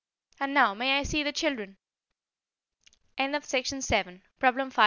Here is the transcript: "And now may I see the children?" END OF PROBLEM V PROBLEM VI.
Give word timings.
"And 0.39 0.55
now 0.55 0.73
may 0.73 0.97
I 0.97 1.03
see 1.03 1.21
the 1.21 1.31
children?" 1.31 1.77
END 3.19 3.35
OF 3.35 3.47
PROBLEM 3.47 3.81
V 3.99 4.19
PROBLEM 4.39 4.71
VI. 4.71 4.79